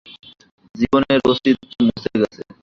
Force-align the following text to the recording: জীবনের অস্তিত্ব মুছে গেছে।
জীবনের 0.75 1.19
অস্তিত্ব 1.29 1.63
মুছে 1.85 2.09
গেছে। 2.21 2.41